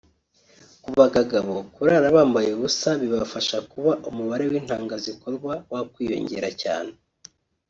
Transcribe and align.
Ku 0.83 0.89
bagagabo 0.99 1.53
kurara 1.73 2.07
bambaye 2.15 2.49
ubusa 2.51 2.89
bibafasha 3.01 3.57
kuba 3.71 3.91
umubare 4.09 4.43
w’intanga 4.51 4.93
zikorwa 5.05 5.53
wakwiyongera 5.71 6.49
cyane 6.61 6.93